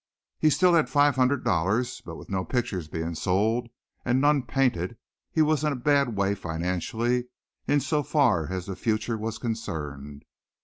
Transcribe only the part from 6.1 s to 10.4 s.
way financially in so far as the future was concerned.